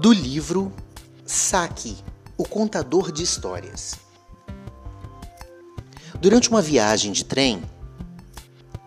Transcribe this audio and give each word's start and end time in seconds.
do 0.00 0.12
livro 0.12 0.72
Saki, 1.26 1.96
o 2.36 2.44
contador 2.44 3.10
de 3.10 3.24
histórias. 3.24 3.96
Durante 6.20 6.48
uma 6.48 6.62
viagem 6.62 7.10
de 7.10 7.24
trem, 7.24 7.60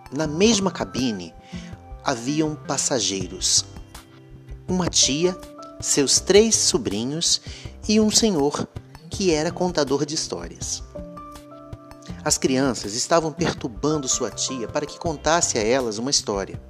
na 0.10 0.26
mesma 0.26 0.72
cabine 0.72 1.34
haviam 2.02 2.56
passageiros. 2.56 3.66
Uma 4.70 4.88
tia, 4.88 5.38
seus 5.82 6.22
três 6.22 6.56
sobrinhos 6.56 7.42
e 7.90 8.00
um 8.00 8.10
senhor 8.10 8.66
que 9.10 9.32
era 9.34 9.52
contador 9.52 10.06
de 10.06 10.16
histórias. 10.16 10.82
As 12.24 12.38
crianças 12.38 12.94
estavam 12.94 13.34
perturbando 13.34 14.08
sua 14.08 14.32
tia 14.32 14.66
para 14.66 14.86
que 14.86 14.98
contasse 14.98 15.58
a 15.58 15.62
elas 15.62 15.98
uma 15.98 16.10
história. 16.10 16.62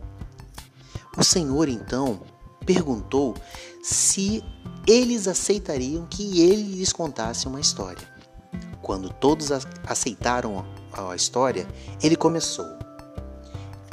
O 1.16 1.24
senhor 1.24 1.70
então 1.70 2.22
perguntou 2.66 3.36
se 3.84 4.44
eles 4.88 5.28
aceitariam 5.28 6.06
que 6.08 6.42
ele 6.42 6.76
lhes 6.76 6.94
contasse 6.94 7.48
uma 7.48 7.60
história. 7.60 8.08
Quando 8.82 9.10
todos 9.10 9.50
aceitaram 9.86 10.66
a 10.92 11.16
história, 11.16 11.68
ele 12.02 12.16
começou. 12.16 12.66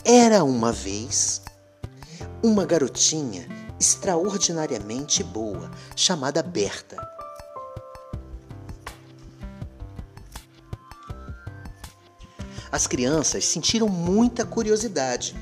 Era 0.04 0.42
uma 0.42 0.72
vez 0.72 1.42
uma 2.42 2.64
garotinha 2.64 3.46
extraordinariamente 3.78 5.22
boa 5.22 5.70
chamada 5.94 6.42
Berta. 6.42 6.96
As 12.70 12.86
crianças 12.86 13.44
sentiram 13.46 13.88
muita 13.88 14.44
curiosidade 14.44 15.34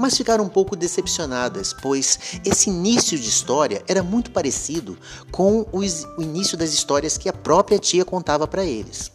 mas 0.00 0.16
ficaram 0.16 0.44
um 0.44 0.48
pouco 0.48 0.74
decepcionadas, 0.74 1.74
pois 1.74 2.18
esse 2.44 2.70
início 2.70 3.18
de 3.18 3.28
história 3.28 3.84
era 3.86 4.02
muito 4.02 4.30
parecido 4.30 4.98
com 5.30 5.66
o 5.70 5.82
início 6.22 6.56
das 6.56 6.72
histórias 6.72 7.18
que 7.18 7.28
a 7.28 7.32
própria 7.32 7.78
tia 7.78 8.04
contava 8.04 8.48
para 8.48 8.64
eles. 8.64 9.12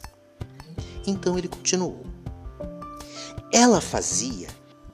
Então 1.07 1.37
ele 1.37 1.47
continuou. 1.47 2.05
Ela 3.51 3.81
fazia 3.81 4.47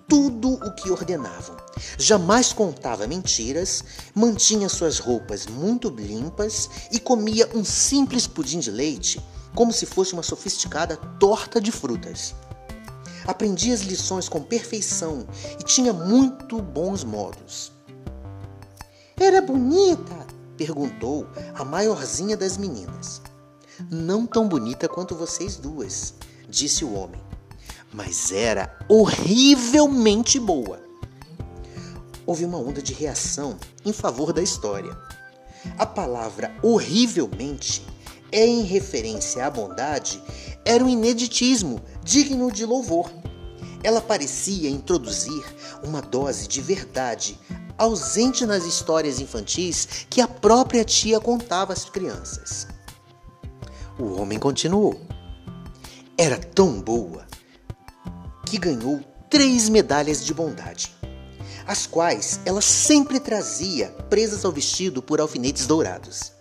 tudo 0.07 0.53
o 0.53 0.75
que 0.75 0.89
ordenavam. 0.89 1.57
Jamais 1.97 2.53
contava 2.53 3.05
mentiras, 3.07 3.83
mantinha 4.15 4.69
suas 4.69 4.97
roupas 4.97 5.45
muito 5.45 5.89
limpas 5.89 6.69
e 6.91 6.99
comia 6.99 7.49
um 7.53 7.65
simples 7.65 8.27
pudim 8.27 8.59
de 8.59 8.71
leite 8.71 9.21
como 9.53 9.73
se 9.73 9.85
fosse 9.85 10.13
uma 10.13 10.23
sofisticada 10.23 10.95
torta 11.19 11.59
de 11.59 11.71
frutas. 11.71 12.33
Aprendia 13.25 13.73
as 13.73 13.81
lições 13.81 14.27
com 14.27 14.41
perfeição 14.41 15.27
e 15.59 15.63
tinha 15.63 15.93
muito 15.93 16.61
bons 16.61 17.03
modos. 17.03 17.71
Era 19.17 19.41
bonita? 19.41 20.27
perguntou 20.57 21.27
a 21.55 21.63
maiorzinha 21.63 22.37
das 22.37 22.57
meninas. 22.57 23.21
Não 23.89 24.27
tão 24.27 24.47
bonita 24.47 24.87
quanto 24.87 25.15
vocês 25.15 25.55
duas, 25.55 26.13
disse 26.47 26.85
o 26.85 26.93
homem, 26.93 27.21
mas 27.91 28.31
era 28.31 28.77
horrivelmente 28.87 30.39
boa. 30.39 30.79
Houve 32.25 32.45
uma 32.45 32.57
onda 32.57 32.81
de 32.81 32.93
reação 32.93 33.57
em 33.83 33.91
favor 33.91 34.31
da 34.31 34.41
história. 34.41 34.95
A 35.77 35.85
palavra 35.85 36.55
horrivelmente 36.61 37.85
é 38.31 38.45
em 38.45 38.63
referência 38.63 39.45
à 39.45 39.49
bondade, 39.49 40.21
era 40.63 40.83
um 40.83 40.89
ineditismo 40.89 41.81
digno 42.03 42.51
de 42.51 42.65
louvor. 42.65 43.11
Ela 43.83 44.01
parecia 44.01 44.69
introduzir 44.69 45.43
uma 45.83 46.01
dose 46.01 46.47
de 46.47 46.61
verdade 46.61 47.39
ausente 47.77 48.45
nas 48.45 48.63
histórias 48.63 49.19
infantis 49.19 50.05
que 50.09 50.21
a 50.21 50.27
própria 50.27 50.85
tia 50.85 51.19
contava 51.19 51.73
às 51.73 51.85
crianças. 51.85 52.67
O 53.97 54.21
homem 54.21 54.37
continuou. 54.37 55.01
Era 56.17 56.37
tão 56.37 56.79
boa 56.79 57.25
que 58.45 58.57
ganhou 58.57 59.01
três 59.29 59.69
medalhas 59.69 60.23
de 60.23 60.33
bondade, 60.33 60.93
as 61.65 61.87
quais 61.87 62.39
ela 62.45 62.61
sempre 62.61 63.19
trazia 63.19 63.87
presas 64.09 64.43
ao 64.43 64.51
vestido 64.51 65.01
por 65.01 65.21
alfinetes 65.21 65.65
dourados. 65.65 66.33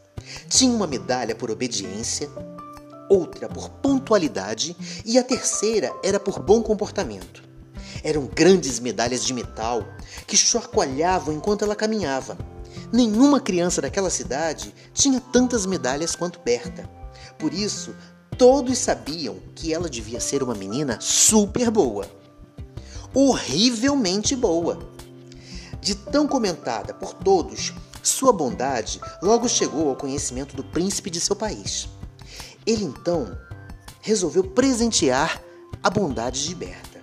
Tinha 0.48 0.74
uma 0.74 0.86
medalha 0.86 1.34
por 1.34 1.50
obediência, 1.50 2.28
outra 3.10 3.48
por 3.48 3.68
pontualidade 3.68 4.76
e 5.04 5.18
a 5.18 5.24
terceira 5.24 5.92
era 6.02 6.20
por 6.20 6.38
bom 6.38 6.62
comportamento. 6.62 7.42
Eram 8.04 8.26
grandes 8.26 8.78
medalhas 8.78 9.24
de 9.24 9.34
metal 9.34 9.84
que 10.26 10.36
chacoalhavam 10.36 11.34
enquanto 11.34 11.64
ela 11.64 11.74
caminhava. 11.74 12.38
Nenhuma 12.92 13.40
criança 13.40 13.82
daquela 13.82 14.08
cidade 14.08 14.72
tinha 14.94 15.20
tantas 15.20 15.66
medalhas 15.66 16.14
quanto 16.14 16.40
Berta. 16.40 16.88
Por 17.38 17.52
isso, 17.52 17.94
todos 18.38 18.78
sabiam 18.78 19.36
que 19.54 19.74
ela 19.74 19.88
devia 19.88 20.20
ser 20.20 20.42
uma 20.42 20.54
menina 20.54 20.98
super 21.00 21.70
boa. 21.70 22.06
Horrivelmente 23.12 24.36
boa. 24.36 24.78
De 25.80 25.94
tão 25.94 26.28
comentada 26.28 26.94
por 26.94 27.12
todos, 27.12 27.74
sua 28.02 28.32
bondade 28.32 29.00
logo 29.20 29.48
chegou 29.48 29.88
ao 29.88 29.96
conhecimento 29.96 30.54
do 30.54 30.62
príncipe 30.62 31.10
de 31.10 31.20
seu 31.20 31.34
país. 31.34 31.88
Ele 32.70 32.84
então 32.84 33.36
resolveu 34.00 34.44
presentear 34.44 35.42
a 35.82 35.90
bondade 35.90 36.46
de 36.46 36.54
Berta. 36.54 37.00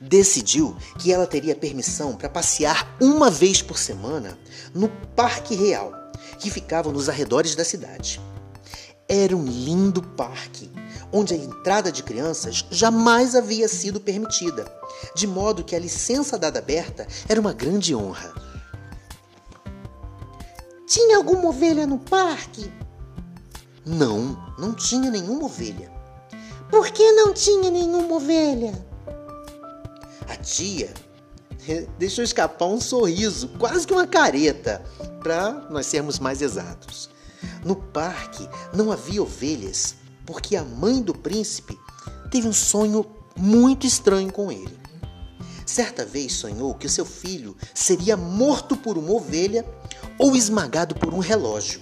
Decidiu 0.00 0.76
que 1.00 1.12
ela 1.12 1.26
teria 1.26 1.56
permissão 1.56 2.14
para 2.14 2.28
passear 2.28 2.96
uma 3.00 3.28
vez 3.28 3.62
por 3.62 3.76
semana 3.76 4.38
no 4.72 4.88
Parque 5.16 5.56
Real, 5.56 5.92
que 6.38 6.52
ficava 6.52 6.92
nos 6.92 7.08
arredores 7.08 7.56
da 7.56 7.64
cidade. 7.64 8.20
Era 9.08 9.36
um 9.36 9.44
lindo 9.44 10.00
parque, 10.00 10.70
onde 11.12 11.34
a 11.34 11.36
entrada 11.36 11.90
de 11.90 12.04
crianças 12.04 12.64
jamais 12.70 13.34
havia 13.34 13.66
sido 13.66 13.98
permitida, 13.98 14.72
de 15.16 15.26
modo 15.26 15.64
que 15.64 15.74
a 15.74 15.80
licença 15.80 16.38
dada 16.38 16.60
a 16.60 16.62
Berta 16.62 17.08
era 17.28 17.40
uma 17.40 17.52
grande 17.52 17.92
honra. 17.92 18.32
Tinha 20.86 21.16
alguma 21.16 21.48
ovelha 21.48 21.88
no 21.88 21.98
parque? 21.98 22.70
Não, 23.84 24.36
não 24.58 24.72
tinha 24.74 25.10
nenhuma 25.10 25.44
ovelha. 25.44 25.90
Por 26.70 26.88
que 26.88 27.12
não 27.12 27.34
tinha 27.34 27.70
nenhuma 27.70 28.14
ovelha? 28.14 28.72
A 30.28 30.36
tia 30.36 30.92
deixou 31.98 32.24
escapar 32.24 32.66
um 32.66 32.80
sorriso, 32.80 33.48
quase 33.58 33.86
que 33.86 33.92
uma 33.92 34.06
careta, 34.06 34.84
para 35.22 35.52
nós 35.70 35.86
sermos 35.86 36.18
mais 36.18 36.40
exatos. 36.40 37.10
No 37.64 37.76
parque 37.76 38.48
não 38.72 38.90
havia 38.90 39.22
ovelhas, 39.22 39.96
porque 40.24 40.56
a 40.56 40.64
mãe 40.64 41.02
do 41.02 41.14
príncipe 41.14 41.78
teve 42.30 42.48
um 42.48 42.52
sonho 42.52 43.04
muito 43.36 43.86
estranho 43.86 44.32
com 44.32 44.50
ele. 44.50 44.80
Certa 45.66 46.04
vez 46.04 46.34
sonhou 46.34 46.74
que 46.74 46.86
o 46.86 46.90
seu 46.90 47.04
filho 47.04 47.56
seria 47.74 48.16
morto 48.16 48.76
por 48.76 48.98
uma 48.98 49.12
ovelha 49.12 49.64
ou 50.18 50.36
esmagado 50.36 50.94
por 50.94 51.14
um 51.14 51.18
relógio. 51.18 51.80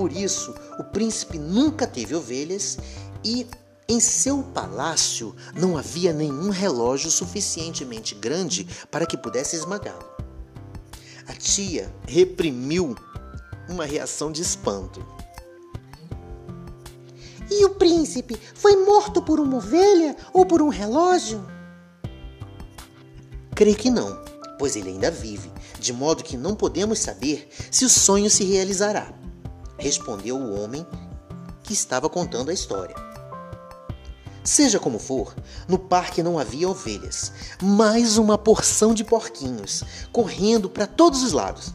Por 0.00 0.12
isso, 0.12 0.54
o 0.78 0.84
príncipe 0.84 1.36
nunca 1.36 1.86
teve 1.86 2.14
ovelhas 2.14 2.78
e 3.22 3.46
em 3.86 4.00
seu 4.00 4.42
palácio 4.42 5.36
não 5.54 5.76
havia 5.76 6.10
nenhum 6.10 6.48
relógio 6.48 7.10
suficientemente 7.10 8.14
grande 8.14 8.66
para 8.90 9.04
que 9.04 9.14
pudesse 9.14 9.56
esmagá-lo. 9.56 10.08
A 11.26 11.34
tia 11.34 11.94
reprimiu 12.08 12.96
uma 13.68 13.84
reação 13.84 14.32
de 14.32 14.40
espanto. 14.40 15.06
E 17.50 17.62
o 17.66 17.74
príncipe 17.74 18.40
foi 18.54 18.76
morto 18.76 19.20
por 19.20 19.38
uma 19.38 19.58
ovelha 19.58 20.16
ou 20.32 20.46
por 20.46 20.62
um 20.62 20.70
relógio? 20.70 21.46
Creio 23.54 23.76
que 23.76 23.90
não, 23.90 24.18
pois 24.58 24.76
ele 24.76 24.88
ainda 24.88 25.10
vive 25.10 25.52
de 25.78 25.92
modo 25.92 26.24
que 26.24 26.38
não 26.38 26.54
podemos 26.54 27.00
saber 27.00 27.50
se 27.70 27.84
o 27.84 27.88
sonho 27.90 28.30
se 28.30 28.44
realizará, 28.44 29.12
respondeu 29.80 30.36
o 30.36 30.60
homem 30.60 30.86
que 31.62 31.72
estava 31.72 32.08
contando 32.08 32.50
a 32.50 32.54
história. 32.54 32.94
Seja 34.44 34.78
como 34.78 34.98
for, 34.98 35.34
no 35.68 35.78
parque 35.78 36.22
não 36.22 36.38
havia 36.38 36.68
ovelhas, 36.68 37.32
mas 37.62 38.16
uma 38.16 38.38
porção 38.38 38.94
de 38.94 39.04
porquinhos 39.04 39.82
correndo 40.12 40.70
para 40.70 40.86
todos 40.86 41.22
os 41.22 41.32
lados. 41.32 41.74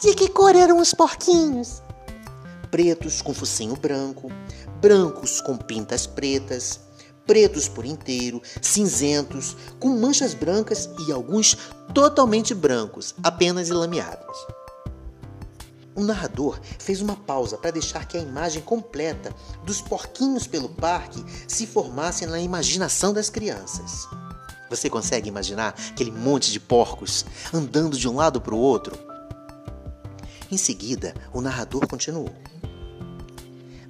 De 0.00 0.14
que 0.14 0.28
cor 0.28 0.54
eram 0.54 0.78
os 0.78 0.92
porquinhos? 0.92 1.82
Pretos 2.70 3.22
com 3.22 3.32
focinho 3.32 3.76
branco, 3.76 4.30
brancos 4.80 5.40
com 5.40 5.56
pintas 5.56 6.06
pretas, 6.06 6.80
pretos 7.26 7.68
por 7.68 7.84
inteiro, 7.84 8.40
cinzentos, 8.62 9.56
com 9.80 9.88
manchas 9.88 10.34
brancas 10.34 10.88
e 11.06 11.12
alguns 11.12 11.56
totalmente 11.92 12.54
brancos, 12.54 13.14
apenas 13.22 13.68
lameados. 13.68 14.36
O 15.96 16.02
narrador 16.02 16.60
fez 16.78 17.00
uma 17.00 17.16
pausa 17.16 17.56
para 17.56 17.70
deixar 17.70 18.06
que 18.06 18.18
a 18.18 18.20
imagem 18.20 18.60
completa 18.60 19.34
dos 19.64 19.80
porquinhos 19.80 20.46
pelo 20.46 20.68
parque 20.68 21.24
se 21.48 21.66
formasse 21.66 22.26
na 22.26 22.38
imaginação 22.38 23.14
das 23.14 23.30
crianças. 23.30 24.06
Você 24.68 24.90
consegue 24.90 25.30
imaginar 25.30 25.74
aquele 25.90 26.10
monte 26.10 26.52
de 26.52 26.60
porcos 26.60 27.24
andando 27.52 27.96
de 27.96 28.06
um 28.06 28.16
lado 28.16 28.42
para 28.42 28.54
o 28.54 28.58
outro? 28.58 28.94
Em 30.52 30.58
seguida, 30.58 31.14
o 31.32 31.40
narrador 31.40 31.88
continuou. 31.88 32.30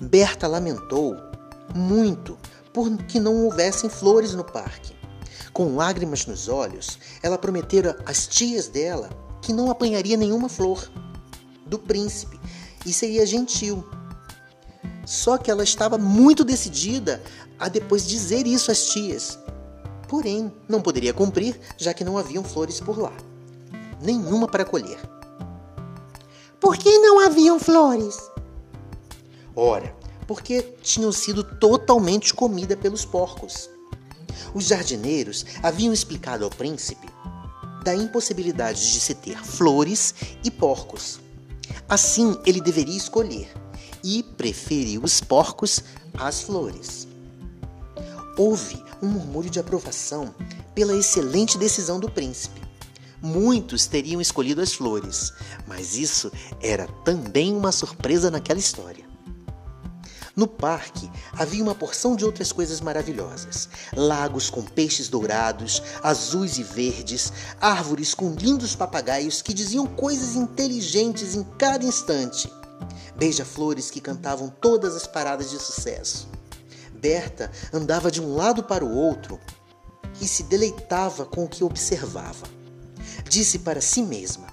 Berta 0.00 0.46
lamentou 0.46 1.16
muito 1.74 2.38
por 2.72 2.96
que 3.04 3.18
não 3.18 3.44
houvessem 3.44 3.90
flores 3.90 4.32
no 4.32 4.44
parque. 4.44 4.94
Com 5.52 5.74
lágrimas 5.74 6.24
nos 6.24 6.48
olhos, 6.48 7.00
ela 7.20 7.36
prometera 7.36 7.98
às 8.06 8.28
tias 8.28 8.68
dela 8.68 9.10
que 9.42 9.52
não 9.52 9.70
apanharia 9.70 10.16
nenhuma 10.16 10.48
flor 10.48 10.88
do 11.66 11.78
príncipe 11.78 12.38
e 12.84 12.92
seria 12.92 13.26
gentil. 13.26 13.86
Só 15.04 15.38
que 15.38 15.50
ela 15.50 15.62
estava 15.62 15.98
muito 15.98 16.44
decidida 16.44 17.22
a 17.58 17.68
depois 17.68 18.06
dizer 18.06 18.46
isso 18.46 18.70
às 18.70 18.86
tias. 18.88 19.38
Porém, 20.08 20.52
não 20.68 20.80
poderia 20.80 21.12
cumprir, 21.12 21.58
já 21.76 21.92
que 21.92 22.04
não 22.04 22.16
haviam 22.16 22.44
flores 22.44 22.80
por 22.80 22.98
lá. 22.98 23.12
Nenhuma 24.00 24.46
para 24.46 24.64
colher. 24.64 24.98
Por 26.60 26.76
que 26.76 26.98
não 26.98 27.20
haviam 27.20 27.58
flores? 27.58 28.16
Ora, 29.54 29.94
porque 30.26 30.62
tinham 30.82 31.12
sido 31.12 31.42
totalmente 31.42 32.34
comida 32.34 32.76
pelos 32.76 33.04
porcos. 33.04 33.70
Os 34.54 34.66
jardineiros 34.66 35.44
haviam 35.62 35.92
explicado 35.92 36.44
ao 36.44 36.50
príncipe 36.50 37.06
da 37.84 37.94
impossibilidade 37.94 38.80
de 38.80 39.00
se 39.00 39.14
ter 39.14 39.38
flores 39.38 40.14
e 40.42 40.50
porcos. 40.50 41.20
Assim, 41.88 42.36
ele 42.44 42.60
deveria 42.60 42.96
escolher 42.96 43.48
e 44.02 44.22
preferiu 44.22 45.02
os 45.04 45.20
porcos 45.20 45.84
às 46.14 46.42
flores. 46.42 47.06
Houve 48.36 48.82
um 49.00 49.06
murmúrio 49.06 49.50
de 49.50 49.60
aprovação 49.60 50.34
pela 50.74 50.96
excelente 50.96 51.56
decisão 51.56 52.00
do 52.00 52.10
príncipe. 52.10 52.60
Muitos 53.22 53.86
teriam 53.86 54.20
escolhido 54.20 54.60
as 54.60 54.74
flores, 54.74 55.32
mas 55.66 55.96
isso 55.96 56.30
era 56.60 56.86
também 57.04 57.54
uma 57.54 57.72
surpresa 57.72 58.30
naquela 58.30 58.58
história. 58.58 59.05
No 60.36 60.46
parque 60.46 61.10
havia 61.32 61.62
uma 61.62 61.74
porção 61.74 62.14
de 62.14 62.22
outras 62.22 62.52
coisas 62.52 62.78
maravilhosas: 62.78 63.70
lagos 63.94 64.50
com 64.50 64.62
peixes 64.62 65.08
dourados, 65.08 65.82
azuis 66.02 66.58
e 66.58 66.62
verdes, 66.62 67.32
árvores 67.58 68.12
com 68.12 68.34
lindos 68.34 68.76
papagaios 68.76 69.40
que 69.40 69.54
diziam 69.54 69.86
coisas 69.86 70.36
inteligentes 70.36 71.34
em 71.34 71.42
cada 71.42 71.86
instante, 71.86 72.52
beija-flores 73.16 73.90
que 73.90 73.98
cantavam 73.98 74.50
todas 74.60 74.94
as 74.94 75.06
paradas 75.06 75.48
de 75.48 75.58
sucesso. 75.58 76.28
Berta 76.92 77.50
andava 77.72 78.10
de 78.10 78.20
um 78.20 78.36
lado 78.36 78.62
para 78.62 78.84
o 78.84 78.94
outro 78.94 79.40
e 80.20 80.28
se 80.28 80.42
deleitava 80.42 81.24
com 81.24 81.44
o 81.44 81.48
que 81.48 81.64
observava. 81.64 82.46
Disse 83.26 83.60
para 83.60 83.80
si 83.80 84.02
mesma: 84.02 84.48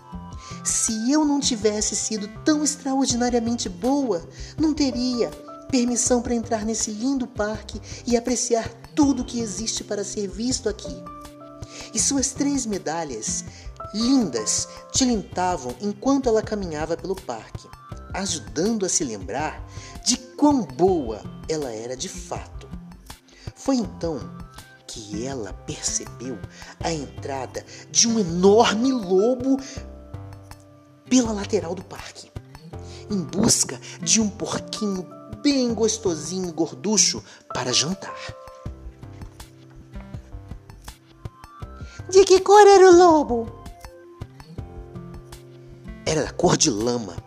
Se 0.64 1.12
eu 1.12 1.26
não 1.26 1.42
tivesse 1.42 1.94
sido 1.94 2.30
tão 2.46 2.64
extraordinariamente 2.64 3.68
boa, 3.68 4.26
não 4.58 4.74
teria 4.74 5.30
permissão 5.74 6.22
para 6.22 6.36
entrar 6.36 6.64
nesse 6.64 6.92
lindo 6.92 7.26
parque 7.26 7.82
e 8.06 8.16
apreciar 8.16 8.70
tudo 8.94 9.26
que 9.26 9.40
existe 9.40 9.84
para 9.84 10.04
ser 10.04 10.28
visto 10.28 10.70
aqui. 10.70 10.96
E 11.92 12.00
suas 12.00 12.32
três 12.32 12.68
medalhas, 12.68 13.44
lindas, 13.92 14.68
tilintavam 14.92 15.76
enquanto 15.82 16.30
ela 16.30 16.44
caminhava 16.44 16.96
pelo 16.96 17.16
parque, 17.16 17.68
ajudando 18.14 18.86
a 18.86 18.90
se 18.90 19.04
lembrar 19.04 19.68
de 20.06 20.16
quão 20.16 20.62
boa 20.62 21.24
ela 21.50 21.72
era 21.72 21.98
de 21.98 22.08
fato. 22.08 22.70
Foi 23.56 23.78
então 23.78 24.20
que 24.86 25.26
ela 25.26 25.54
percebeu 25.54 26.38
a 26.82 26.94
entrada 26.94 27.66
de 27.90 28.08
um 28.08 28.20
enorme 28.20 28.92
lobo 28.92 29.58
pela 31.10 31.32
lateral 31.32 31.74
do 31.74 31.84
parque, 31.84 32.32
em 33.10 33.24
busca 33.24 33.82
de 34.04 34.22
um 34.22 34.30
porquinho 34.30 35.23
bem 35.44 35.74
gostosinho 35.74 36.54
gorducho 36.54 37.22
para 37.54 37.74
jantar. 37.74 38.16
De 42.10 42.24
que 42.24 42.40
cor 42.40 42.66
era 42.66 42.90
o 42.90 42.96
lobo? 42.96 43.64
Era 46.06 46.24
da 46.24 46.32
cor 46.32 46.56
de 46.56 46.70
lama. 46.70 47.18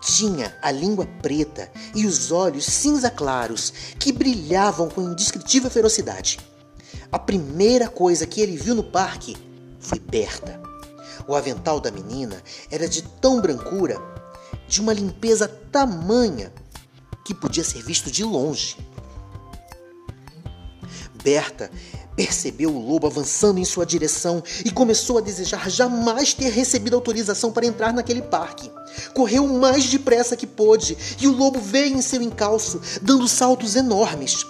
Tinha 0.00 0.56
a 0.62 0.70
língua 0.70 1.06
preta 1.20 1.70
e 1.94 2.06
os 2.06 2.32
olhos 2.32 2.64
cinza 2.64 3.10
claros 3.10 3.70
que 3.98 4.10
brilhavam 4.10 4.88
com 4.88 5.02
indescritível 5.02 5.70
ferocidade. 5.70 6.40
A 7.12 7.18
primeira 7.18 7.88
coisa 7.88 8.26
que 8.26 8.40
ele 8.40 8.56
viu 8.56 8.74
no 8.74 8.84
parque 8.84 9.36
foi 9.78 9.98
Berta. 9.98 10.60
O 11.28 11.34
avental 11.34 11.78
da 11.78 11.90
menina 11.90 12.42
era 12.70 12.88
de 12.88 13.02
tão 13.02 13.40
brancura, 13.40 14.00
de 14.66 14.80
uma 14.80 14.94
limpeza 14.94 15.46
tamanha, 15.70 16.52
que 17.30 17.34
podia 17.34 17.62
ser 17.62 17.80
visto 17.80 18.10
de 18.10 18.24
longe. 18.24 18.76
Berta 21.22 21.70
percebeu 22.16 22.74
o 22.74 22.84
lobo 22.84 23.06
avançando 23.06 23.60
em 23.60 23.64
sua 23.64 23.86
direção 23.86 24.42
e 24.64 24.70
começou 24.70 25.16
a 25.16 25.20
desejar 25.20 25.70
jamais 25.70 26.34
ter 26.34 26.50
recebido 26.50 26.96
autorização 26.96 27.52
para 27.52 27.66
entrar 27.66 27.92
naquele 27.92 28.20
parque. 28.20 28.68
Correu 29.14 29.44
o 29.44 29.60
mais 29.60 29.86
depressa 29.86 30.36
que 30.36 30.46
pôde 30.46 30.98
e 31.20 31.28
o 31.28 31.32
lobo 31.32 31.60
veio 31.60 31.96
em 31.96 32.02
seu 32.02 32.20
encalço, 32.20 32.80
dando 33.00 33.28
saltos 33.28 33.76
enormes. 33.76 34.44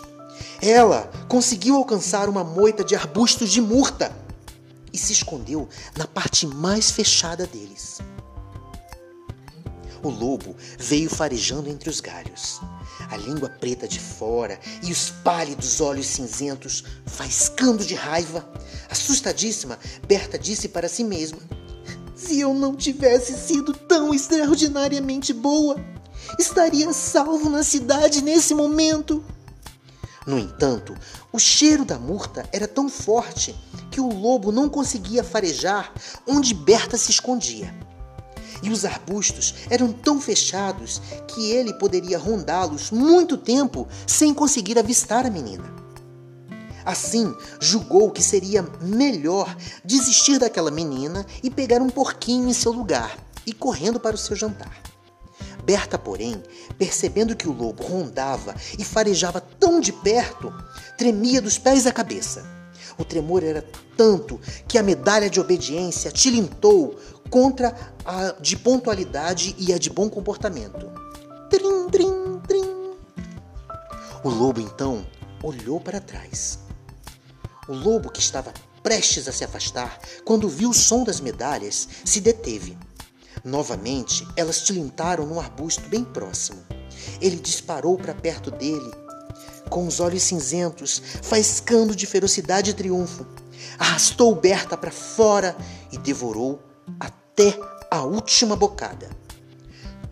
Ela 0.62 1.10
conseguiu 1.28 1.76
alcançar 1.76 2.30
uma 2.30 2.42
moita 2.42 2.82
de 2.82 2.96
arbustos 2.96 3.50
de 3.50 3.60
murta 3.60 4.10
e 4.90 4.96
se 4.96 5.12
escondeu 5.12 5.68
na 5.96 6.06
parte 6.06 6.46
mais 6.46 6.90
fechada 6.90 7.46
deles. 7.46 7.98
O 10.02 10.08
lobo 10.08 10.56
veio 10.78 11.10
farejando 11.10 11.68
entre 11.68 11.90
os 11.90 12.00
galhos, 12.00 12.58
a 13.10 13.18
língua 13.18 13.50
preta 13.50 13.86
de 13.86 14.00
fora 14.00 14.58
e 14.82 14.90
os 14.90 15.10
pálidos 15.10 15.78
olhos 15.78 16.06
cinzentos 16.06 16.84
faiscando 17.04 17.84
de 17.84 17.94
raiva. 17.94 18.48
Assustadíssima, 18.88 19.78
Berta 20.08 20.38
disse 20.38 20.68
para 20.68 20.88
si 20.88 21.04
mesma: 21.04 21.38
Se 22.14 22.40
eu 22.40 22.54
não 22.54 22.74
tivesse 22.74 23.34
sido 23.34 23.74
tão 23.74 24.14
extraordinariamente 24.14 25.34
boa, 25.34 25.76
estaria 26.38 26.90
salvo 26.94 27.50
na 27.50 27.62
cidade 27.62 28.22
nesse 28.22 28.54
momento. 28.54 29.22
No 30.26 30.38
entanto, 30.38 30.96
o 31.30 31.38
cheiro 31.38 31.84
da 31.84 31.98
murta 31.98 32.48
era 32.52 32.66
tão 32.66 32.88
forte 32.88 33.54
que 33.90 34.00
o 34.00 34.08
lobo 34.08 34.50
não 34.50 34.66
conseguia 34.66 35.22
farejar 35.22 35.92
onde 36.26 36.54
Berta 36.54 36.96
se 36.96 37.10
escondia 37.10 37.74
e 38.62 38.70
os 38.70 38.84
arbustos 38.84 39.54
eram 39.68 39.92
tão 39.92 40.20
fechados 40.20 41.00
que 41.28 41.50
ele 41.50 41.74
poderia 41.74 42.18
rondá-los 42.18 42.90
muito 42.90 43.36
tempo 43.36 43.86
sem 44.06 44.34
conseguir 44.34 44.78
avistar 44.78 45.26
a 45.26 45.30
menina. 45.30 45.80
Assim, 46.84 47.34
julgou 47.60 48.10
que 48.10 48.22
seria 48.22 48.62
melhor 48.80 49.54
desistir 49.84 50.38
daquela 50.38 50.70
menina 50.70 51.26
e 51.42 51.50
pegar 51.50 51.80
um 51.80 51.90
porquinho 51.90 52.48
em 52.48 52.54
seu 52.54 52.72
lugar 52.72 53.18
e 53.46 53.52
correndo 53.52 54.00
para 54.00 54.14
o 54.14 54.18
seu 54.18 54.34
jantar. 54.34 54.80
Berta, 55.64 55.98
porém, 55.98 56.42
percebendo 56.78 57.36
que 57.36 57.48
o 57.48 57.52
lobo 57.52 57.84
rondava 57.84 58.54
e 58.78 58.84
farejava 58.84 59.40
tão 59.40 59.78
de 59.80 59.92
perto, 59.92 60.52
tremia 60.96 61.40
dos 61.40 61.58
pés 61.58 61.86
à 61.86 61.92
cabeça. 61.92 62.59
O 63.00 63.04
tremor 63.04 63.42
era 63.42 63.64
tanto 63.96 64.38
que 64.68 64.76
a 64.76 64.82
medalha 64.82 65.30
de 65.30 65.40
obediência 65.40 66.10
tilintou 66.10 67.00
contra 67.30 67.74
a 68.04 68.32
de 68.32 68.58
pontualidade 68.58 69.56
e 69.58 69.72
a 69.72 69.78
de 69.78 69.88
bom 69.88 70.10
comportamento. 70.10 70.92
Trim, 71.48 71.88
trim, 71.90 72.40
trim. 72.46 72.62
O 74.22 74.28
lobo 74.28 74.60
então 74.60 75.06
olhou 75.42 75.80
para 75.80 75.98
trás. 75.98 76.58
O 77.66 77.72
lobo, 77.72 78.10
que 78.10 78.20
estava 78.20 78.52
prestes 78.82 79.26
a 79.26 79.32
se 79.32 79.44
afastar, 79.44 79.98
quando 80.22 80.46
viu 80.46 80.68
o 80.68 80.74
som 80.74 81.02
das 81.02 81.20
medalhas, 81.20 81.88
se 82.04 82.20
deteve. 82.20 82.76
Novamente, 83.42 84.28
elas 84.36 84.60
tilintaram 84.60 85.24
num 85.24 85.40
arbusto 85.40 85.88
bem 85.88 86.04
próximo. 86.04 86.62
Ele 87.18 87.36
disparou 87.36 87.96
para 87.96 88.14
perto 88.14 88.50
dele, 88.50 88.90
com 89.70 89.86
os 89.86 90.00
olhos 90.00 90.24
cinzentos, 90.24 91.00
faiscando 91.22 91.94
de 91.94 92.06
ferocidade 92.06 92.72
e 92.72 92.74
triunfo. 92.74 93.24
Arrastou 93.78 94.34
Berta 94.34 94.76
para 94.76 94.90
fora 94.90 95.56
e 95.90 95.96
devorou 95.96 96.60
até 96.98 97.58
a 97.90 98.02
última 98.02 98.56
bocada. 98.56 99.08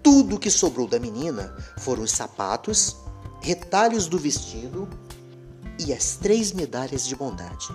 Tudo 0.03 0.37
o 0.37 0.39
que 0.39 0.51
sobrou 0.51 0.87
da 0.87 0.99
menina 0.99 1.55
foram 1.79 2.05
os 2.05 2.13
sapatos, 2.13 2.97
retalhos 3.43 4.07
do 4.07 4.19
vestido 4.19 4.89
e 5.79 5.93
as 5.93 6.17
três 6.17 6.53
medalhas 6.53 7.07
de 7.07 7.15
bondade. 7.15 7.69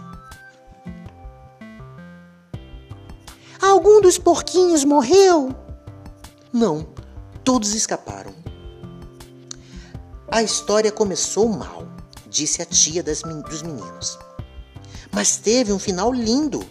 Algum 3.61 4.01
dos 4.01 4.17
porquinhos 4.17 4.83
morreu? 4.83 5.55
Não, 6.51 6.87
todos 7.43 7.73
escaparam. 7.73 8.42
A 10.33 10.41
história 10.41 10.91
começou 10.91 11.47
mal, 11.47 11.87
disse 12.27 12.59
a 12.59 12.65
tia 12.65 13.03
das, 13.03 13.21
dos 13.21 13.61
meninos. 13.61 14.17
Mas 15.11 15.37
teve 15.37 15.71
um 15.71 15.77
final 15.77 16.11
lindo. 16.11 16.65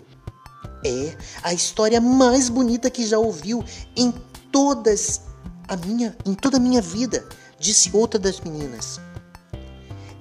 É 0.84 1.16
a 1.44 1.54
história 1.54 2.00
mais 2.00 2.48
bonita 2.48 2.90
que 2.90 3.06
já 3.06 3.20
ouviu 3.20 3.64
em 3.94 4.12
todas 4.50 5.20
a 5.68 5.76
minha, 5.76 6.16
em 6.26 6.34
toda 6.34 6.56
a 6.56 6.60
minha 6.60 6.82
vida, 6.82 7.24
disse 7.56 7.88
outra 7.92 8.18
das 8.18 8.40
meninas. 8.40 9.00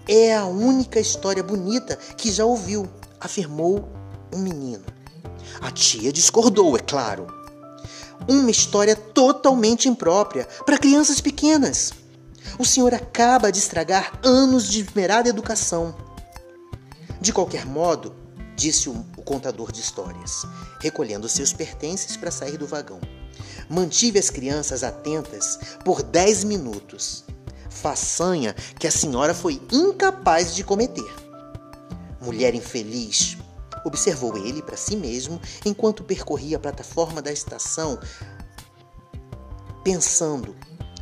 É 0.07 0.37
a 0.37 0.45
única 0.45 0.99
história 0.99 1.41
bonita 1.41 1.95
que 1.95 2.31
já 2.31 2.45
ouviu, 2.45 2.87
afirmou 3.19 3.89
um 4.31 4.37
menino. 4.37 4.85
A 5.59 5.71
tia 5.71 6.13
discordou, 6.13 6.77
é 6.77 6.79
claro. 6.79 7.25
Uma 8.27 8.51
história 8.51 8.95
totalmente 8.95 9.89
imprópria 9.89 10.47
para 10.63 10.77
crianças 10.77 11.19
pequenas. 11.19 12.00
O 12.59 12.65
senhor 12.65 12.93
acaba 12.93 13.51
de 13.51 13.59
estragar 13.59 14.19
anos 14.23 14.67
de 14.67 14.81
esmerada 14.81 15.29
educação. 15.29 15.95
De 17.19 17.31
qualquer 17.31 17.65
modo, 17.65 18.15
disse 18.55 18.89
o, 18.89 19.05
contador 19.23 19.71
de 19.71 19.79
histórias, 19.79 20.45
recolhendo 20.79 21.29
seus 21.29 21.53
pertences 21.53 22.17
para 22.17 22.31
sair 22.31 22.57
do 22.57 22.67
vagão. 22.67 22.99
Mantive 23.69 24.19
as 24.19 24.29
crianças 24.29 24.83
atentas 24.83 25.57
por 25.85 26.03
dez 26.03 26.43
minutos, 26.43 27.23
façanha 27.69 28.53
que 28.77 28.87
a 28.87 28.91
senhora 28.91 29.33
foi 29.33 29.61
incapaz 29.71 30.53
de 30.53 30.63
cometer. 30.63 31.09
Mulher 32.19 32.53
infeliz, 32.53 33.37
observou 33.85 34.37
ele 34.37 34.61
para 34.61 34.77
si 34.77 34.95
mesmo 34.95 35.41
enquanto 35.65 36.03
percorria 36.03 36.57
a 36.57 36.59
plataforma 36.59 37.21
da 37.21 37.31
estação, 37.31 37.97
pensando 39.83 40.55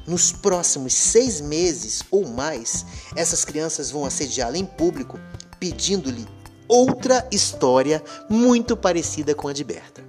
nos 0.08 0.32
próximos 0.32 0.94
seis 0.94 1.40
meses 1.40 2.04
ou 2.10 2.28
mais, 2.28 2.86
essas 3.16 3.46
crianças 3.46 3.92
vão 3.92 4.06
assediá-la 4.06 4.58
em 4.58 4.66
público, 4.66 5.20
pedindo-lhe 5.60 6.28
outra 6.68 7.28
história 7.32 8.04
muito 8.30 8.78
parecida 8.78 9.34
com 9.36 9.48
a 9.48 9.54
de 9.54 9.64
Berta. 9.64 10.04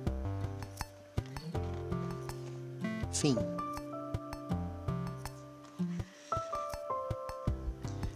Fim. 3.13 3.37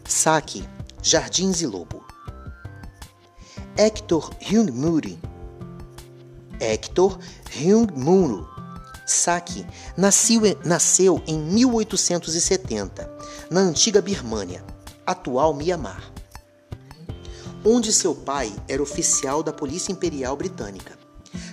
Saque, 0.07 0.66
Jardins 1.02 1.61
e 1.61 1.66
Lobo. 1.66 2.04
Hector 3.76 4.31
Hyung-Muri. 4.40 5.19
Hector 6.61 7.19
Hyung-Muru 7.50 8.53
Saki 9.06 9.66
nasceu, 9.96 10.40
nasceu 10.64 11.23
em 11.26 11.38
1870, 11.38 13.11
na 13.50 13.61
antiga 13.61 14.00
Birmânia, 14.00 14.64
atual 15.06 15.52
Mianmar, 15.52 16.11
onde 17.64 17.92
seu 17.92 18.14
pai 18.14 18.54
era 18.66 18.82
oficial 18.82 19.42
da 19.42 19.52
Polícia 19.52 19.92
Imperial 19.92 20.37
Britânica. 20.37 20.99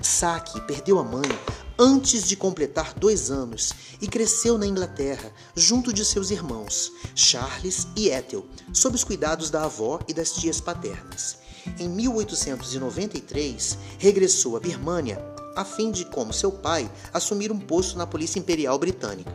Saki 0.01 0.61
perdeu 0.61 0.99
a 0.99 1.03
mãe 1.03 1.29
antes 1.77 2.27
de 2.27 2.35
completar 2.35 2.93
dois 2.93 3.31
anos 3.31 3.73
e 3.99 4.07
cresceu 4.07 4.57
na 4.57 4.67
Inglaterra 4.67 5.31
junto 5.55 5.91
de 5.91 6.05
seus 6.05 6.29
irmãos, 6.31 6.91
Charles 7.15 7.87
e 7.95 8.09
Ethel, 8.09 8.45
sob 8.73 8.95
os 8.95 9.03
cuidados 9.03 9.49
da 9.49 9.63
avó 9.63 9.99
e 10.07 10.13
das 10.13 10.31
tias 10.33 10.61
paternas. 10.61 11.37
Em 11.79 11.89
1893, 11.89 13.77
regressou 13.99 14.55
à 14.57 14.59
Birmânia 14.59 15.30
a 15.55 15.65
fim 15.65 15.91
de, 15.91 16.05
como 16.05 16.33
seu 16.33 16.51
pai, 16.51 16.89
assumir 17.13 17.51
um 17.51 17.59
posto 17.59 17.97
na 17.97 18.07
Polícia 18.07 18.39
Imperial 18.39 18.77
Britânica. 18.77 19.31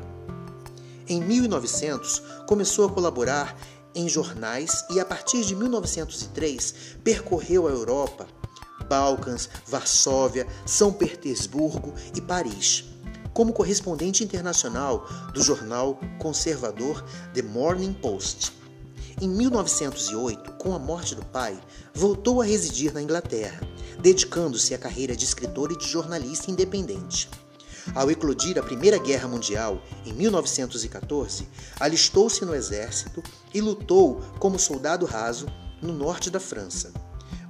Em 1.09 1.21
1900, 1.21 2.23
começou 2.47 2.87
a 2.87 2.91
colaborar 2.91 3.57
em 3.95 4.09
jornais 4.09 4.85
e, 4.91 5.01
a 5.01 5.05
partir 5.05 5.45
de 5.45 5.55
1903, 5.55 6.75
percorreu 7.03 7.67
a 7.67 7.71
Europa, 7.71 8.27
Balcãs, 8.89 9.49
Varsóvia, 9.67 10.47
São 10.65 10.93
Petersburgo 10.93 11.95
e 12.15 12.21
Paris, 12.21 12.85
como 13.33 13.53
correspondente 13.53 14.25
internacional 14.25 15.07
do 15.33 15.43
jornal 15.43 15.99
conservador 16.19 17.05
The 17.35 17.43
Morning 17.43 17.93
Post. 17.93 18.53
Em 19.21 19.29
1908, 19.29 20.53
com 20.53 20.75
a 20.75 20.79
morte 20.79 21.15
do 21.15 21.25
pai, 21.25 21.59
voltou 21.95 22.43
a 22.43 22.45
residir 22.45 22.93
na 22.93 23.01
Inglaterra 23.01 23.61
dedicando-se 24.01 24.75
à 24.75 24.79
carreira 24.79 25.17
de 25.17 25.25
escritor 25.25 25.73
e 25.73 25.79
de 25.79 25.87
jornalista 25.87 26.51
independente. 26.51 27.29
Ao 27.95 28.11
eclodir 28.11 28.59
a 28.59 28.63
Primeira 28.63 28.99
Guerra 28.99 29.29
Mundial, 29.29 29.81
em 30.05 30.13
1914, 30.13 31.49
alistou-se 31.79 32.45
no 32.45 32.55
exército 32.55 33.23
e 33.55 33.61
lutou 33.61 34.21
como 34.39 34.59
soldado 34.59 35.07
raso 35.07 35.47
no 35.81 35.93
norte 35.93 36.31
da 36.31 36.41
França. 36.41 36.93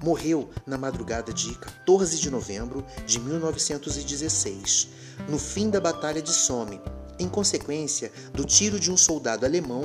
Morreu 0.02 0.50
na 0.66 0.76
madrugada 0.76 1.32
de 1.32 1.54
14 1.54 2.18
de 2.18 2.30
novembro 2.30 2.84
de 3.06 3.18
1916, 3.18 4.88
no 5.28 5.38
fim 5.38 5.70
da 5.70 5.80
Batalha 5.80 6.20
de 6.20 6.32
Somme, 6.32 6.80
em 7.18 7.28
consequência 7.28 8.12
do 8.34 8.44
tiro 8.44 8.78
de 8.78 8.92
um 8.92 8.96
soldado 8.96 9.46
alemão 9.46 9.84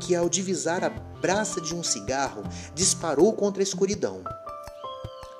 que, 0.00 0.16
ao 0.16 0.28
divisar 0.28 0.82
a 0.82 0.90
braça 0.90 1.60
de 1.60 1.74
um 1.74 1.82
cigarro, 1.82 2.42
disparou 2.74 3.32
contra 3.32 3.62
a 3.62 3.64
escuridão. 3.64 4.24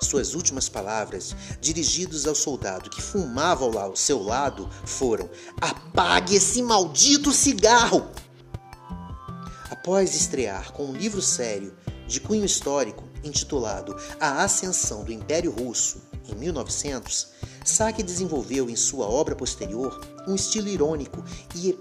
Suas 0.03 0.35
últimas 0.35 0.69
palavras, 0.69 1.35
dirigidas 1.59 2.27
ao 2.27 2.35
soldado 2.35 2.89
que 2.89 3.01
fumava 3.01 3.65
ao 3.79 3.95
seu 3.95 4.21
lado, 4.21 4.69
foram: 4.85 5.29
Apague 5.59 6.35
esse 6.35 6.61
maldito 6.61 7.31
cigarro! 7.31 8.09
Após 9.71 10.15
estrear 10.15 10.71
com 10.71 10.85
um 10.85 10.93
livro 10.93 11.21
sério 11.21 11.73
de 12.07 12.19
cunho 12.19 12.45
histórico 12.45 13.03
intitulado 13.23 13.95
A 14.19 14.43
Ascensão 14.43 15.03
do 15.03 15.11
Império 15.11 15.51
Russo, 15.51 16.01
em 16.27 16.35
1900, 16.35 17.29
Sacchi 17.65 18.03
desenvolveu 18.03 18.69
em 18.69 18.75
sua 18.75 19.07
obra 19.07 19.35
posterior 19.35 19.99
um 20.27 20.35
estilo 20.35 20.67
irônico 20.67 21.23
e 21.55 21.77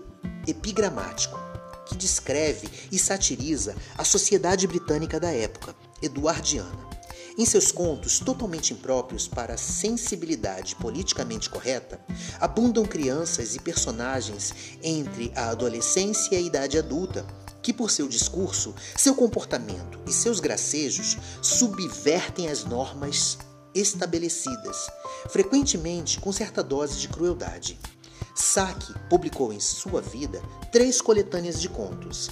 epigramático 0.46 1.38
que 1.86 1.96
descreve 1.96 2.68
e 2.90 2.98
satiriza 2.98 3.76
a 3.96 4.04
sociedade 4.04 4.66
britânica 4.66 5.20
da 5.20 5.30
época, 5.30 5.74
eduardiana. 6.00 6.91
Em 7.38 7.46
seus 7.46 7.72
contos, 7.72 8.18
totalmente 8.18 8.74
impróprios 8.74 9.26
para 9.26 9.54
a 9.54 9.58
sensibilidade 9.58 10.76
politicamente 10.76 11.48
correta, 11.48 11.98
abundam 12.38 12.84
crianças 12.84 13.56
e 13.56 13.60
personagens 13.60 14.54
entre 14.82 15.32
a 15.34 15.48
adolescência 15.48 16.34
e 16.34 16.36
a 16.36 16.40
idade 16.40 16.76
adulta, 16.76 17.26
que 17.62 17.72
por 17.72 17.90
seu 17.90 18.06
discurso, 18.06 18.74
seu 18.96 19.14
comportamento 19.14 19.98
e 20.06 20.12
seus 20.12 20.40
gracejos 20.40 21.16
subvertem 21.40 22.48
as 22.48 22.64
normas 22.64 23.38
estabelecidas, 23.74 24.88
frequentemente 25.30 26.20
com 26.20 26.32
certa 26.32 26.62
dose 26.62 26.98
de 26.98 27.08
crueldade. 27.08 27.78
Saki 28.34 28.92
publicou 29.08 29.52
em 29.52 29.60
sua 29.60 30.02
vida 30.02 30.42
três 30.70 31.00
coletâneas 31.00 31.60
de 31.60 31.68
contos: 31.68 32.30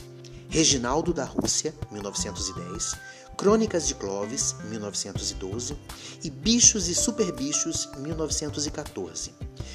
Reginaldo 0.49 1.15
da 1.15 1.25
Rússia, 1.25 1.75
1910, 1.91 2.97
Crônicas 3.41 3.89
de 3.89 3.95
Clovis, 3.95 4.55
1912, 4.65 5.75
e 6.23 6.29
Bichos 6.29 6.89
e 6.89 6.95
Superbichos, 6.95 7.89
1914. 7.97 9.33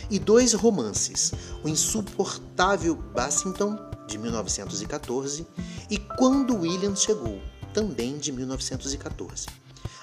E 0.08 0.20
dois 0.20 0.54
romances, 0.54 1.32
O 1.64 1.68
Insuportável 1.68 2.94
Bassington, 2.94 3.76
de 4.08 4.20
1914, 4.20 5.48
e 5.90 5.98
Quando 5.98 6.58
William 6.58 6.96
Chegou, 6.96 7.42
também 7.74 8.20
de 8.20 8.32
1914. 8.32 9.48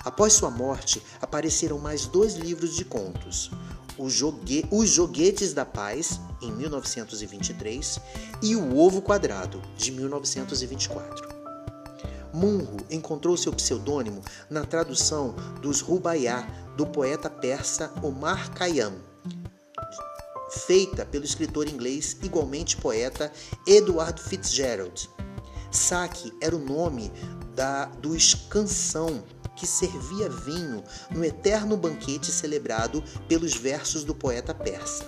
Após 0.04 0.32
sua 0.32 0.50
morte, 0.50 1.00
apareceram 1.20 1.78
mais 1.78 2.04
dois 2.06 2.34
livros 2.34 2.74
de 2.74 2.84
contos, 2.84 3.48
Jogue... 4.08 4.66
Os 4.72 4.90
Joguetes 4.90 5.52
da 5.52 5.64
Paz, 5.64 6.18
em 6.40 6.50
1923, 6.50 8.00
e 8.42 8.56
O 8.56 8.76
Ovo 8.76 9.00
Quadrado, 9.00 9.62
de 9.76 9.92
1924. 9.92 11.31
Munro 12.32 12.78
encontrou 12.90 13.36
seu 13.36 13.52
pseudônimo 13.52 14.22
na 14.48 14.64
tradução 14.64 15.34
dos 15.60 15.80
Rubaiá 15.80 16.46
do 16.76 16.86
poeta 16.86 17.28
persa 17.28 17.92
Omar 18.02 18.50
Khayyam, 18.52 18.94
feita 20.66 21.04
pelo 21.04 21.24
escritor 21.24 21.68
inglês 21.68 22.16
igualmente 22.22 22.76
poeta 22.76 23.32
Edward 23.66 24.20
Fitzgerald. 24.22 25.10
Saki 25.70 26.32
era 26.40 26.54
o 26.54 26.58
nome 26.58 27.10
da, 27.54 27.86
do 27.86 28.14
escansão 28.14 29.24
que 29.56 29.66
servia 29.66 30.28
vinho 30.28 30.82
no 31.10 31.24
eterno 31.24 31.76
banquete 31.76 32.30
celebrado 32.30 33.02
pelos 33.28 33.54
versos 33.54 34.04
do 34.04 34.14
poeta 34.14 34.54
persa. 34.54 35.04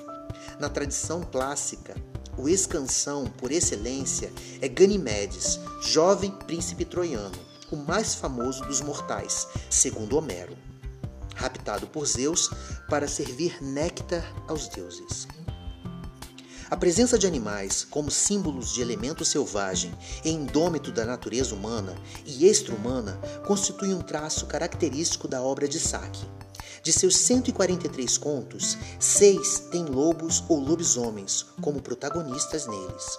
Na 0.59 0.69
tradição 0.69 1.23
clássica, 1.23 1.95
o 2.37 2.49
escansão 2.49 3.27
por 3.27 3.53
excelência 3.53 4.33
é 4.61 4.69
Ganimedes, 4.69 5.59
jovem 5.83 6.31
príncipe 6.31 6.85
troiano, 6.85 7.39
o 7.71 7.77
mais 7.77 8.15
famoso 8.15 8.65
dos 8.65 8.81
mortais, 8.81 9.47
segundo 9.71 10.17
Homero, 10.17 10.57
raptado 11.35 11.87
por 11.87 12.07
Zeus 12.07 12.51
para 12.89 13.09
servir 13.09 13.63
néctar 13.63 14.25
aos 14.49 14.69
deuses. 14.69 15.27
A 16.71 16.77
presença 16.77 17.19
de 17.19 17.27
animais 17.27 17.87
como 17.89 18.11
símbolos 18.11 18.73
de 18.73 18.81
elemento 18.81 19.25
selvagem 19.25 19.93
e 20.25 20.31
indômito 20.31 20.91
da 20.91 21.05
natureza 21.05 21.55
humana 21.55 21.95
e 22.25 22.47
extra-humana 22.47 23.21
constitui 23.47 23.93
um 23.95 24.01
traço 24.01 24.47
característico 24.47 25.29
da 25.29 25.43
obra 25.43 25.69
de 25.69 25.79
Saki. 25.79 26.27
De 26.83 26.93
seus 26.93 27.17
143 27.17 28.19
contos, 28.19 28.77
seis 28.99 29.61
têm 29.71 29.85
lobos 29.85 30.45
ou 30.49 30.59
lobisomens 30.59 31.47
como 31.61 31.83
protagonistas 31.83 32.67
neles. 32.67 33.19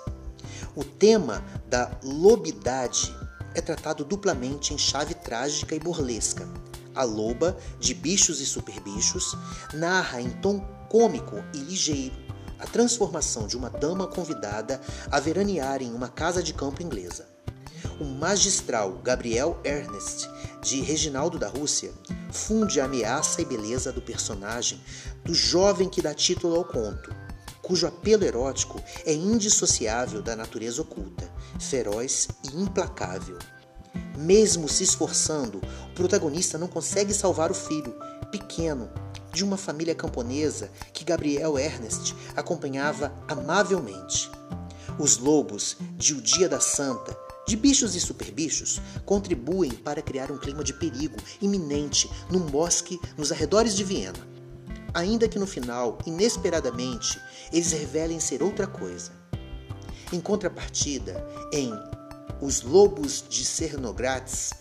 O 0.75 0.83
tema 0.83 1.43
da 1.67 1.91
lobidade 2.03 3.15
é 3.53 3.61
tratado 3.61 4.03
duplamente 4.03 4.73
em 4.73 4.77
chave 4.77 5.13
trágica 5.13 5.73
e 5.73 5.79
burlesca. 5.79 6.47
A 6.93 7.03
loba, 7.03 7.57
de 7.79 7.93
Bichos 7.93 8.39
e 8.39 8.45
Superbichos, 8.45 9.35
narra 9.73 10.21
em 10.21 10.29
tom 10.29 10.59
cômico 10.89 11.43
e 11.53 11.57
ligeiro 11.59 12.25
a 12.59 12.65
transformação 12.65 13.47
de 13.47 13.57
uma 13.57 13.69
dama 13.69 14.07
convidada 14.07 14.79
a 15.11 15.19
veranear 15.19 15.81
em 15.81 15.93
uma 15.93 16.07
casa 16.07 16.41
de 16.41 16.53
campo 16.53 16.81
inglesa. 16.81 17.27
O 17.99 18.05
magistral 18.05 18.93
Gabriel 19.03 19.59
Ernest, 19.63 20.29
de 20.65 20.81
Reginaldo 20.81 21.37
da 21.37 21.47
Rússia, 21.47 21.93
funde 22.31 22.81
a 22.81 22.85
ameaça 22.85 23.39
e 23.39 23.45
beleza 23.45 23.91
do 23.91 24.01
personagem 24.01 24.81
do 25.23 25.31
jovem 25.31 25.87
que 25.87 26.01
dá 26.01 26.11
título 26.11 26.55
ao 26.55 26.65
conto, 26.65 27.13
cujo 27.61 27.85
apelo 27.85 28.23
erótico 28.23 28.81
é 29.05 29.13
indissociável 29.13 30.23
da 30.23 30.35
natureza 30.35 30.81
oculta, 30.81 31.31
feroz 31.59 32.27
e 32.43 32.59
implacável. 32.59 33.37
Mesmo 34.17 34.67
se 34.67 34.83
esforçando, 34.83 35.61
o 35.91 35.93
protagonista 35.93 36.57
não 36.57 36.67
consegue 36.67 37.13
salvar 37.13 37.51
o 37.51 37.55
filho, 37.55 37.95
pequeno, 38.31 38.89
de 39.31 39.43
uma 39.43 39.57
família 39.57 39.93
camponesa 39.93 40.71
que 40.91 41.05
Gabriel 41.05 41.59
Ernest 41.59 42.15
acompanhava 42.35 43.13
amavelmente. 43.27 44.31
Os 44.97 45.17
lobos 45.17 45.77
de 45.95 46.15
O 46.15 46.21
Dia 46.21 46.49
da 46.49 46.59
Santa, 46.59 47.24
de 47.47 47.55
bichos 47.55 47.95
e 47.95 47.99
superbichos, 47.99 48.81
contribuem 49.05 49.71
para 49.71 50.01
criar 50.01 50.31
um 50.31 50.37
clima 50.37 50.63
de 50.63 50.73
perigo 50.73 51.17
iminente 51.41 52.09
num 52.29 52.39
bosque 52.39 52.99
nos 53.17 53.31
arredores 53.31 53.75
de 53.75 53.83
Viena 53.83 54.35
ainda 54.95 55.27
que 55.27 55.37
no 55.37 55.45
final, 55.45 55.97
inesperadamente, 56.05 57.21
eles 57.51 57.73
revelem 57.73 58.19
ser 58.19 58.41
outra 58.41 58.65
coisa. 58.65 59.11
Em 60.11 60.21
contrapartida, 60.21 61.27
em 61.51 61.69
Os 62.41 62.61
Lobos 62.61 63.23
de 63.27 63.43
Cernogratz, 63.43 64.53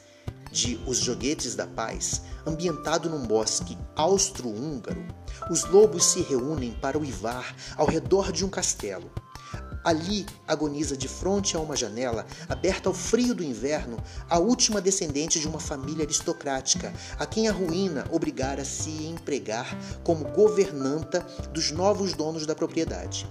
de 0.50 0.81
Os 0.87 0.99
Joguetes 0.99 1.55
da 1.55 1.67
Paz, 1.69 2.23
ambientado 2.45 3.09
num 3.09 3.26
bosque 3.26 3.79
austro-húngaro, 3.95 5.07
os 5.50 5.64
lobos 5.64 6.05
se 6.05 6.21
reúnem 6.23 6.73
para 6.73 6.99
uivar 6.99 7.55
ao 7.76 7.87
redor 7.87 8.33
de 8.33 8.45
um 8.45 8.49
castelo. 8.49 9.11
Ali 9.85 10.25
agoniza 10.49 10.97
de 10.97 11.07
frente 11.07 11.57
a 11.57 11.61
uma 11.61 11.76
janela, 11.76 12.26
aberta 12.49 12.88
ao 12.88 12.95
frio 12.95 13.35
do 13.35 13.45
inverno, 13.45 14.03
a 14.31 14.38
última 14.38 14.81
descendente 14.81 15.38
de 15.38 15.47
uma 15.47 15.61
família 15.61 16.05
aristocrática, 16.05 16.91
a 17.19 17.26
quem 17.26 17.49
a 17.49 17.53
ruína 17.53 18.07
obrigara 18.11 18.62
a 18.62 18.64
se 18.64 18.91
empregar 19.05 19.79
como 20.03 20.25
governanta 20.31 21.21
dos 21.53 21.71
novos 21.71 22.14
donos 22.14 22.47
da 22.47 22.55
propriedade. 22.55 23.29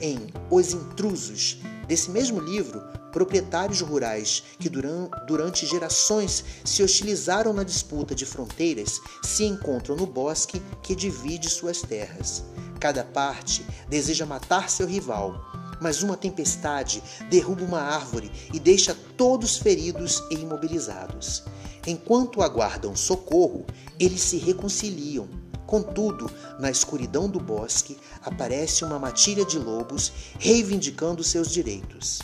Em 0.00 0.26
Os 0.50 0.72
Intrusos, 0.72 1.58
desse 1.86 2.10
mesmo 2.10 2.40
livro, 2.40 2.82
proprietários 3.12 3.80
rurais 3.80 4.42
que 4.58 4.68
durante 4.68 5.66
gerações 5.66 6.44
se 6.64 6.82
hostilizaram 6.82 7.52
na 7.52 7.62
disputa 7.62 8.12
de 8.12 8.26
fronteiras 8.26 9.00
se 9.22 9.44
encontram 9.44 9.94
no 9.94 10.06
bosque 10.06 10.60
que 10.82 10.96
divide 10.96 11.48
suas 11.48 11.80
terras. 11.80 12.42
Cada 12.80 13.04
parte 13.04 13.64
deseja 13.88 14.26
matar 14.26 14.68
seu 14.68 14.86
rival, 14.86 15.53
mas 15.84 16.02
uma 16.02 16.16
tempestade 16.16 17.02
derruba 17.28 17.62
uma 17.62 17.82
árvore 17.82 18.32
e 18.54 18.58
deixa 18.58 18.96
todos 19.18 19.58
feridos 19.58 20.22
e 20.30 20.36
imobilizados. 20.36 21.44
Enquanto 21.86 22.40
aguardam 22.40 22.96
socorro, 22.96 23.66
eles 24.00 24.22
se 24.22 24.38
reconciliam. 24.38 25.28
Contudo, 25.66 26.30
na 26.58 26.70
escuridão 26.70 27.28
do 27.28 27.38
bosque, 27.38 27.98
aparece 28.22 28.82
uma 28.82 28.98
matilha 28.98 29.44
de 29.44 29.58
lobos 29.58 30.10
reivindicando 30.38 31.22
seus 31.22 31.50
direitos. 31.52 32.20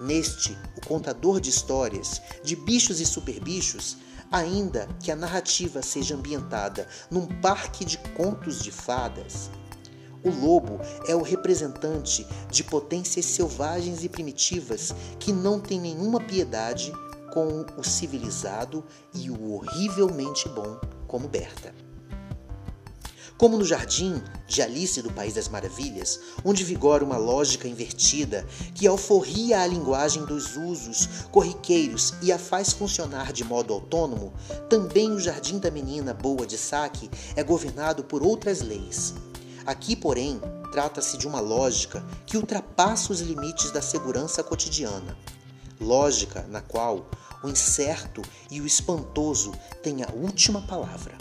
Neste, 0.00 0.58
o 0.76 0.84
contador 0.84 1.40
de 1.40 1.50
histórias, 1.50 2.20
de 2.42 2.56
bichos 2.56 2.98
e 2.98 3.06
superbichos, 3.06 3.96
ainda 4.32 4.88
que 4.98 5.12
a 5.12 5.16
narrativa 5.16 5.82
seja 5.82 6.16
ambientada 6.16 6.88
num 7.08 7.26
parque 7.26 7.84
de 7.84 7.96
contos 8.16 8.60
de 8.60 8.72
fadas, 8.72 9.50
o 10.24 10.30
lobo 10.30 10.80
é 11.06 11.14
o 11.14 11.22
representante 11.22 12.26
de 12.50 12.64
potências 12.64 13.24
selvagens 13.26 14.04
e 14.04 14.08
primitivas 14.08 14.94
que 15.18 15.32
não 15.32 15.60
têm 15.60 15.80
nenhuma 15.80 16.20
piedade 16.20 16.92
com 17.32 17.64
o 17.76 17.84
civilizado 17.84 18.84
e 19.14 19.30
o 19.30 19.52
horrivelmente 19.52 20.48
bom, 20.48 20.78
como 21.06 21.28
Berta. 21.28 21.74
Como 23.36 23.56
no 23.56 23.64
jardim 23.64 24.20
de 24.48 24.60
Alice 24.60 25.00
do 25.00 25.12
País 25.12 25.34
das 25.34 25.46
Maravilhas, 25.46 26.18
onde 26.44 26.64
vigora 26.64 27.04
uma 27.04 27.16
lógica 27.16 27.68
invertida 27.68 28.44
que 28.74 28.84
alforria 28.84 29.60
a 29.60 29.66
linguagem 29.66 30.24
dos 30.24 30.56
usos 30.56 31.06
corriqueiros 31.30 32.14
e 32.20 32.32
a 32.32 32.38
faz 32.38 32.72
funcionar 32.72 33.32
de 33.32 33.44
modo 33.44 33.72
autônomo, 33.72 34.32
também 34.68 35.12
o 35.12 35.20
jardim 35.20 35.60
da 35.60 35.70
menina 35.70 36.12
boa 36.12 36.44
de 36.44 36.58
saque 36.58 37.08
é 37.36 37.44
governado 37.44 38.02
por 38.02 38.24
outras 38.24 38.60
leis, 38.60 39.14
Aqui, 39.68 39.94
porém, 39.94 40.40
trata-se 40.72 41.18
de 41.18 41.28
uma 41.28 41.40
lógica 41.40 42.02
que 42.24 42.38
ultrapassa 42.38 43.12
os 43.12 43.20
limites 43.20 43.70
da 43.70 43.82
segurança 43.82 44.42
cotidiana. 44.42 45.14
Lógica 45.78 46.46
na 46.48 46.62
qual 46.62 47.06
o 47.44 47.48
incerto 47.50 48.22
e 48.50 48.62
o 48.62 48.66
espantoso 48.66 49.52
têm 49.82 50.02
a 50.02 50.08
última 50.10 50.62
palavra. 50.62 51.18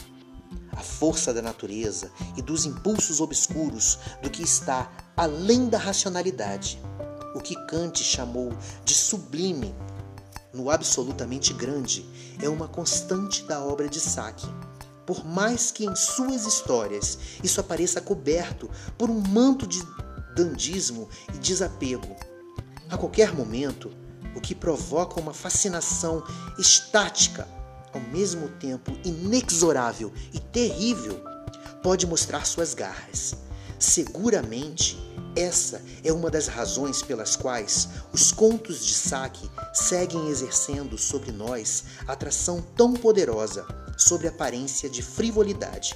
A 0.71 0.77
força 0.77 1.33
da 1.33 1.41
natureza 1.41 2.09
e 2.37 2.41
dos 2.41 2.63
impulsos 2.65 3.19
obscuros 3.19 3.99
do 4.23 4.29
que 4.29 4.43
está 4.43 4.89
além 5.17 5.67
da 5.67 5.77
racionalidade. 5.77 6.81
O 7.35 7.41
que 7.41 7.53
Kant 7.65 8.01
chamou 8.01 8.53
de 8.85 8.93
sublime 8.93 9.75
no 10.53 10.71
absolutamente 10.71 11.51
grande 11.51 12.07
é 12.41 12.47
uma 12.47 12.69
constante 12.69 13.43
da 13.43 13.61
obra 13.61 13.89
de 13.89 13.99
Sacchi 13.99 14.47
por 15.07 15.25
mais 15.25 15.71
que 15.71 15.85
em 15.85 15.95
suas 15.95 16.45
histórias 16.45 17.17
isso 17.41 17.61
apareça 17.61 18.01
coberto 18.01 18.69
por 18.97 19.09
um 19.09 19.21
manto 19.21 19.65
de 19.65 19.81
dandismo 20.35 21.07
e 21.33 21.37
desapego. 21.37 22.13
A 22.89 22.97
qualquer 22.97 23.33
momento, 23.33 23.89
o 24.35 24.41
que 24.41 24.53
provoca 24.53 25.19
uma 25.19 25.33
fascinação 25.33 26.21
estática, 26.59 27.47
ao 27.93 28.01
mesmo 28.01 28.49
tempo 28.49 28.91
inexorável 29.05 30.11
e 30.33 30.39
terrível, 30.41 31.23
pode 31.81 32.05
mostrar 32.05 32.45
suas 32.45 32.73
garras. 32.73 33.33
Seguramente, 33.79 34.97
essa 35.37 35.81
é 36.03 36.11
uma 36.11 36.29
das 36.29 36.47
razões 36.47 37.01
pelas 37.01 37.37
quais 37.37 37.87
os 38.11 38.31
contos 38.33 38.85
de 38.85 38.93
Saki 38.93 39.49
seguem 39.73 40.27
exercendo 40.27 40.97
sobre 40.97 41.31
nós 41.31 41.85
atração 42.07 42.61
tão 42.75 42.93
poderosa 42.93 43.65
sobre 43.97 44.27
aparência 44.27 44.89
de 44.89 45.01
frivolidade. 45.01 45.95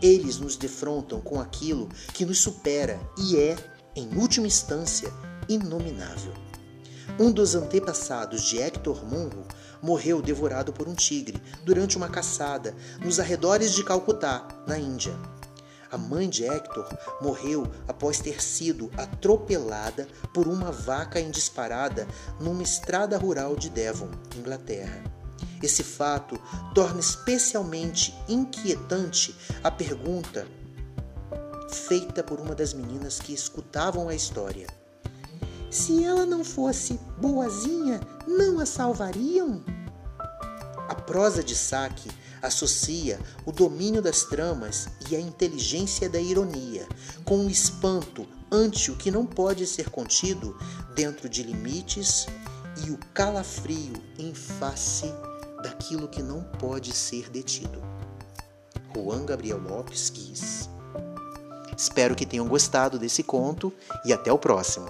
Eles 0.00 0.38
nos 0.38 0.56
defrontam 0.56 1.20
com 1.20 1.40
aquilo 1.40 1.88
que 2.14 2.24
nos 2.24 2.38
supera 2.38 3.00
e 3.18 3.36
é, 3.36 3.56
em 3.96 4.16
última 4.16 4.46
instância, 4.46 5.12
inominável. 5.48 6.32
Um 7.18 7.32
dos 7.32 7.54
antepassados 7.54 8.42
de 8.42 8.58
Hector 8.60 9.04
Munro 9.04 9.44
morreu 9.82 10.22
devorado 10.22 10.72
por 10.72 10.88
um 10.88 10.94
tigre 10.94 11.42
durante 11.64 11.96
uma 11.96 12.08
caçada 12.08 12.76
nos 13.00 13.18
arredores 13.18 13.72
de 13.72 13.82
Calcutá, 13.82 14.46
na 14.66 14.78
Índia. 14.78 15.16
A 15.90 15.96
mãe 15.96 16.28
de 16.28 16.44
Hector 16.44 16.86
morreu 17.20 17.66
após 17.88 18.20
ter 18.20 18.42
sido 18.42 18.90
atropelada 18.96 20.06
por 20.34 20.46
uma 20.46 20.70
vaca 20.70 21.20
disparada 21.22 22.06
numa 22.38 22.62
estrada 22.62 23.16
rural 23.16 23.56
de 23.56 23.70
Devon, 23.70 24.10
Inglaterra. 24.36 25.17
Esse 25.62 25.82
fato 25.82 26.40
torna 26.74 27.00
especialmente 27.00 28.14
inquietante 28.28 29.34
a 29.62 29.70
pergunta 29.70 30.46
feita 31.70 32.22
por 32.22 32.40
uma 32.40 32.54
das 32.54 32.72
meninas 32.72 33.18
que 33.18 33.32
escutavam 33.32 34.08
a 34.08 34.14
história. 34.14 34.66
Se 35.70 36.02
ela 36.02 36.24
não 36.24 36.42
fosse 36.42 36.98
boazinha, 37.18 38.00
não 38.26 38.58
a 38.58 38.66
salvariam? 38.66 39.62
A 40.88 40.94
prosa 40.94 41.44
de 41.44 41.54
Saque 41.54 42.10
associa 42.40 43.20
o 43.44 43.52
domínio 43.52 44.00
das 44.00 44.22
tramas 44.22 44.88
e 45.10 45.16
a 45.16 45.20
inteligência 45.20 46.08
da 46.08 46.20
ironia 46.20 46.88
com 47.24 47.44
o 47.44 47.50
espanto 47.50 48.26
ante 48.50 48.90
o 48.90 48.96
que 48.96 49.10
não 49.10 49.26
pode 49.26 49.66
ser 49.66 49.90
contido 49.90 50.56
dentro 50.94 51.28
de 51.28 51.42
limites 51.42 52.26
e 52.86 52.90
o 52.90 52.98
calafrio 53.12 53.92
em 54.18 54.32
face 54.32 55.12
daquilo 55.68 56.08
que 56.08 56.22
não 56.22 56.42
pode 56.42 56.94
ser 56.94 57.28
detido. 57.28 57.82
Juan 58.94 59.26
Gabriel 59.26 59.60
Lopes 59.60 60.10
Guiz. 60.10 60.68
Espero 61.76 62.14
que 62.16 62.26
tenham 62.26 62.48
gostado 62.48 62.98
desse 62.98 63.22
conto 63.22 63.72
e 64.04 64.12
até 64.12 64.32
o 64.32 64.38
próximo. 64.38 64.88